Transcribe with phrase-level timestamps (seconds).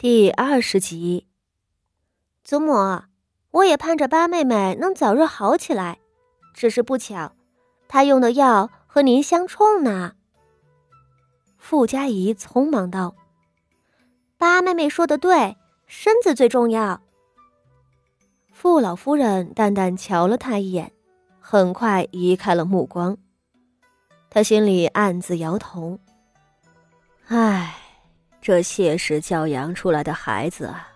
[0.00, 1.26] 第二十集，
[2.44, 3.02] 祖母，
[3.50, 5.98] 我也盼着八妹妹能早日好起来，
[6.54, 7.32] 只是不巧，
[7.88, 10.12] 她用的药和您相冲呢。
[11.56, 13.16] 傅家怡匆忙道
[14.38, 15.56] ：“八妹妹说的对，
[15.88, 17.02] 身子最重要。”
[18.54, 20.92] 傅老夫人淡淡瞧了他一眼，
[21.40, 23.18] 很快移开了目光。
[24.30, 25.98] 他心里暗自摇头
[27.26, 27.74] ：“唉。”
[28.48, 30.88] 这谢氏教养出来的孩子啊，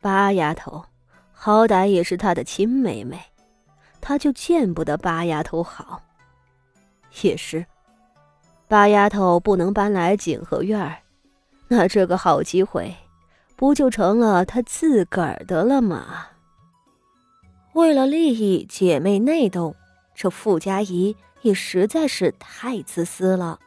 [0.00, 0.82] 八丫头，
[1.30, 3.20] 好歹也是他的亲妹妹，
[4.00, 6.00] 他就见不得八丫头好。
[7.20, 7.66] 也是，
[8.66, 10.96] 八丫头不能搬来景和院儿，
[11.68, 12.96] 那这个好机会，
[13.56, 16.28] 不就成了他自个儿的了吗？
[17.74, 19.76] 为了利益，姐妹内斗，
[20.14, 23.60] 这傅家仪也实在是太自私了。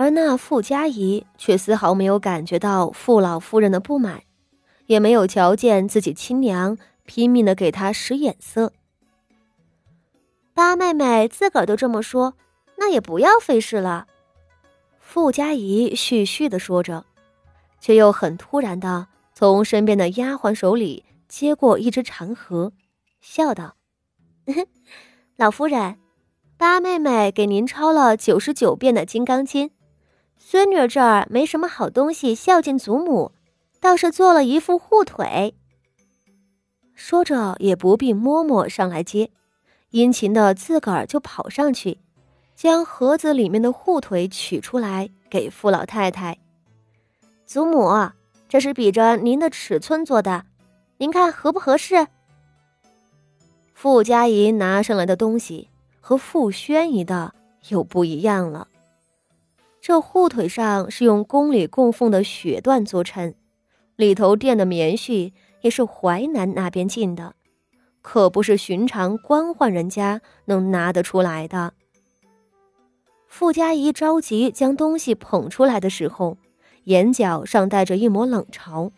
[0.00, 4.22] 而那傅家仪却丝毫没有感觉到傅老夫人的不满，
[4.86, 8.72] 也没有瞧见自己亲娘拼命的给她使眼色。
[10.54, 12.32] 八妹妹自个儿都这么说，
[12.78, 14.06] 那也不要费事了。
[14.98, 17.04] 傅家怡絮絮的说着，
[17.78, 22.72] 却又很突然的从身边的丫鬟手里接过一只长盒，
[23.20, 23.76] 笑道
[25.36, 25.98] ：“老夫人，
[26.56, 29.68] 八妹妹给您抄了九十九遍的《金刚经》。”
[30.42, 33.30] 孙女这儿没什么好东西孝敬祖母，
[33.78, 35.54] 倒是做了一副护腿。
[36.94, 39.30] 说着也不必嬷嬷上来接，
[39.90, 41.98] 殷勤的自个儿就跑上去，
[42.56, 46.38] 将盒子里面的护腿取出来给傅老太太。
[47.46, 48.10] 祖母，
[48.48, 50.46] 这是比着您的尺寸做的，
[50.96, 52.08] 您看合不合适？
[53.74, 55.68] 傅家仪拿上来的东西
[56.00, 57.32] 和傅宣仪的
[57.68, 58.66] 又不一样了。
[59.80, 63.34] 这护腿上是用宫里供奉的血缎做成，
[63.96, 67.34] 里头垫的棉絮也是淮南那边进的，
[68.02, 71.72] 可不是寻常官宦人家能拿得出来的。
[73.26, 76.36] 傅家仪着急将东西捧出来的时候，
[76.84, 78.90] 眼角上带着一抹冷嘲，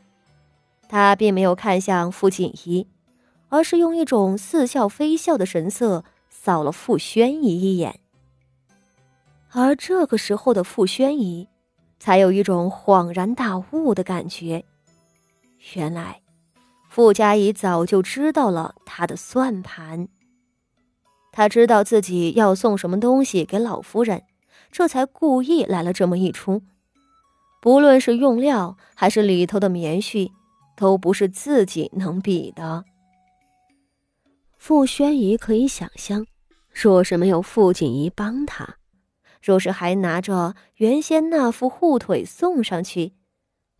[0.88, 2.88] 他并没有看向傅锦仪，
[3.50, 8.00] 而是用一种似笑非笑的神色扫了傅宣仪一眼。
[9.54, 11.46] 而这个时候的傅宣仪，
[11.98, 14.64] 才有一种恍然大悟的感觉。
[15.74, 16.22] 原来，
[16.88, 20.08] 傅家仪早就知道了他的算盘。
[21.32, 24.22] 他知道自己要送什么东西给老夫人，
[24.70, 26.62] 这才故意来了这么一出。
[27.60, 30.30] 不论是用料还是里头的棉絮，
[30.76, 32.84] 都不是自己能比的。
[34.56, 36.26] 傅宣仪可以想象，
[36.72, 38.76] 若是没有傅锦仪帮他。
[39.42, 43.12] 若是还拿着原先那副护腿送上去，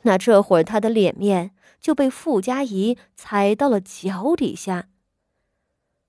[0.03, 4.89] 那这会儿他的脸面就被傅家仪踩到了脚底下。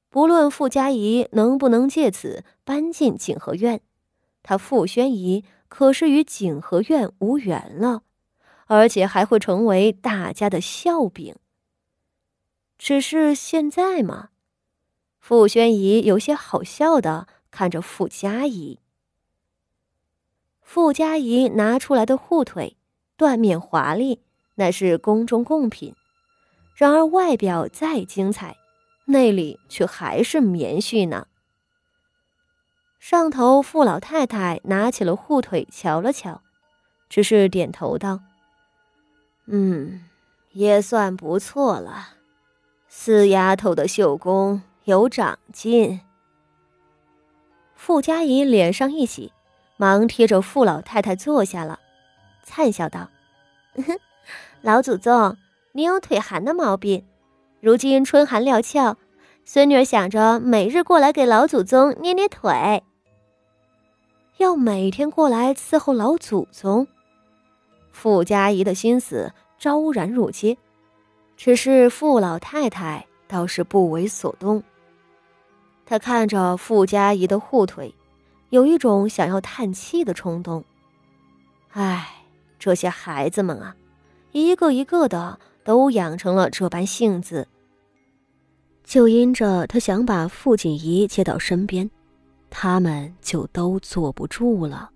[0.09, 3.81] 不论傅家仪能不能借此搬进景和院，
[4.41, 8.01] 他傅宣仪可是与景和院无缘了，
[8.65, 11.35] 而且还会成为大家的笑柄。
[12.77, 14.29] 只是现在嘛，
[15.19, 18.79] 傅宣仪有些好笑的看着傅家仪。
[20.73, 22.75] 傅家仪拿出来的护腿，
[23.15, 24.23] 缎面华丽，
[24.55, 25.93] 那是宫中贡品。
[26.73, 28.57] 然而外表再精彩，
[29.05, 31.27] 内里却还是棉絮呢。
[32.97, 36.41] 上头傅老太太拿起了护腿，瞧了瞧，
[37.07, 38.21] 只是点头道
[39.45, 40.03] ：“嗯，
[40.53, 42.15] 也算不错了。
[42.87, 46.01] 四丫头的绣工有长进。”
[47.77, 49.31] 傅家仪脸上一喜。
[49.77, 51.79] 忙贴着傅老太太坐下了，
[52.43, 53.09] 灿笑道
[54.61, 55.35] ：“老祖宗，
[55.71, 57.03] 你有腿寒的毛病，
[57.59, 58.95] 如今春寒料峭，
[59.43, 62.83] 孙女儿想着每日过来给老祖宗捏捏腿，
[64.37, 66.87] 要每天过来伺候老祖宗。”
[67.91, 70.57] 傅家仪的心思昭然若揭，
[71.35, 74.63] 只是傅老太太倒是不为所动。
[75.85, 77.93] 她看着傅家仪的护腿。
[78.53, 80.63] 有一种想要叹气的冲动。
[81.69, 82.23] 唉，
[82.59, 83.75] 这些孩子们啊，
[84.31, 87.47] 一个一个的都养成了这般性子。
[88.83, 91.89] 就因着他想把傅锦仪接到身边，
[92.51, 94.91] 他们就都坐不住了。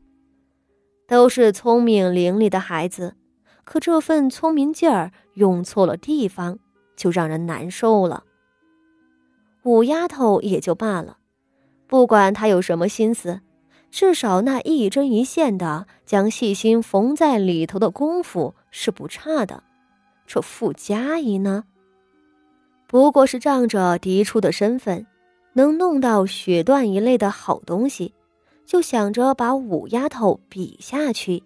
[1.08, 3.16] 都是聪明伶俐的孩子，
[3.64, 6.60] 可这份聪明劲儿用错了地方，
[6.96, 8.24] 就让人难受了。
[9.64, 11.18] 五丫头也就罢了，
[11.88, 13.42] 不管她有什么心思。
[13.98, 19.64] 至少那一针一线的将细心缝在里头的功夫是不差的，
[20.28, 21.64] 这傅家姨呢，
[22.86, 25.08] 不过是仗着嫡出的身份，
[25.54, 28.14] 能弄到血断一类的好东西，
[28.68, 31.42] 就想着把五丫头比下去。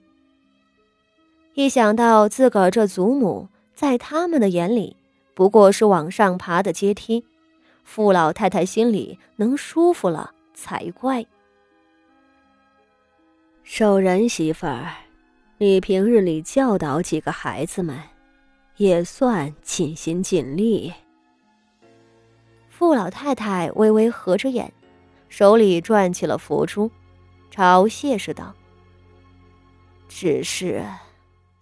[1.53, 4.97] 一想到自个儿这祖母在他们的眼里
[5.33, 7.23] 不过是往上爬的阶梯，
[7.85, 11.25] 傅老太太心里能舒服了才怪。
[13.73, 14.91] 守仁媳妇儿，
[15.57, 17.97] 你平日里教导几个孩子们，
[18.75, 20.91] 也算尽心尽力。
[22.67, 24.73] 傅老太太微微合着眼，
[25.29, 26.91] 手里转起了佛珠，
[27.49, 28.53] 朝谢氏道
[30.09, 30.85] ：“只是，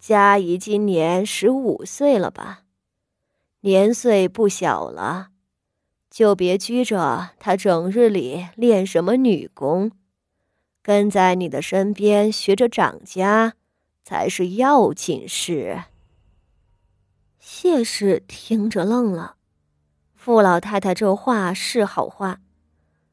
[0.00, 2.62] 佳怡今年十五岁了吧？
[3.60, 5.28] 年岁不小了，
[6.10, 9.92] 就别拘着她整日里练什么女工。”
[10.90, 13.54] 跟在你的身边学着长家，
[14.02, 15.84] 才是要紧事。
[17.38, 19.36] 谢氏听着愣了，
[20.16, 22.40] 傅老太太这话是好话。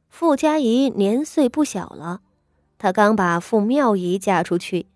[0.09, 2.21] 傅家仪年岁不小了，
[2.79, 4.87] 她刚把傅妙仪嫁出去，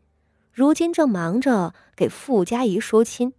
[0.52, 3.32] 如今正忙着给傅家仪说亲。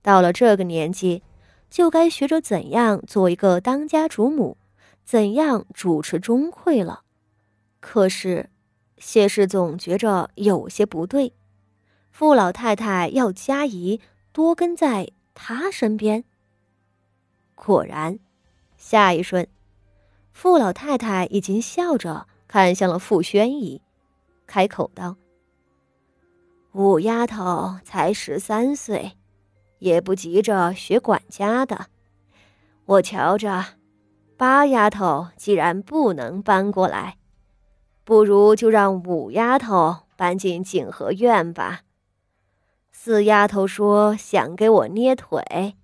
[0.00, 1.22] 到了这个年纪，
[1.68, 4.56] 就该学着怎样做一个当家主母，
[5.04, 7.02] 怎样主持钟馗了。
[7.80, 8.48] 可是，
[8.98, 11.32] 谢氏总觉着有些不对。
[12.10, 14.00] 傅老太太要佳怡
[14.32, 16.24] 多跟在她身边。
[17.56, 18.18] 果然，
[18.76, 19.46] 下一瞬，
[20.32, 23.80] 傅老太太已经笑着看向了傅宣仪，
[24.46, 25.16] 开口道
[26.72, 29.16] ：“五丫头才十三岁，
[29.78, 31.86] 也不急着学管家的。
[32.84, 33.64] 我瞧着，
[34.36, 37.16] 八丫头既然不能搬过来。”
[38.04, 41.80] 不如就让五丫头搬进景和院吧。
[42.92, 45.76] 四丫头说想给我捏腿，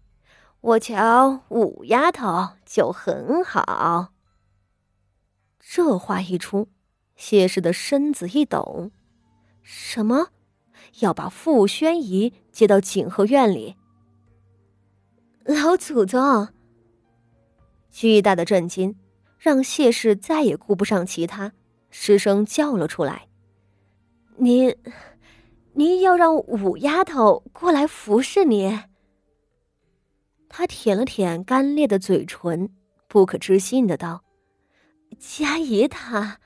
[0.60, 4.12] 我瞧五丫头就很好。
[5.58, 6.68] 这话一出，
[7.16, 8.90] 谢氏的身子一抖
[9.62, 10.28] ：“什么？
[11.00, 13.76] 要把傅宣仪接到景和院里？”
[15.44, 16.48] 老祖宗！
[17.90, 18.96] 巨大的震惊
[19.38, 21.52] 让谢氏再也顾不上其他。
[21.90, 23.28] 失声叫了出来
[24.38, 24.74] ：“您，
[25.74, 28.84] 您要让五丫头过来服侍您？”
[30.48, 32.70] 他舔了舔干裂的嘴唇，
[33.06, 34.24] 不可置信的道
[35.18, 36.38] ：“佳怡她。”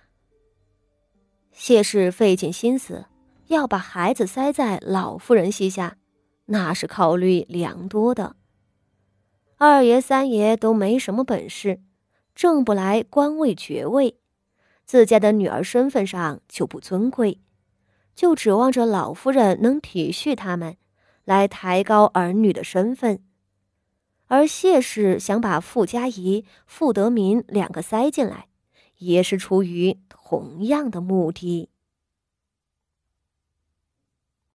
[1.53, 3.07] 谢氏费尽心思
[3.47, 5.97] 要把孩子塞在老夫人膝下，
[6.47, 8.37] 那是考虑良多的。
[9.57, 11.81] 二爷三爷都没什么本事，
[12.35, 14.19] 挣不来官位爵位。
[14.85, 17.41] 自家的女儿身份上就不尊贵，
[18.15, 20.77] 就指望着老夫人能体恤他们，
[21.25, 23.21] 来抬高儿女的身份。
[24.27, 28.49] 而谢氏想把傅家仪、傅德民两个塞进来，
[28.99, 31.71] 也是出于同样的目的。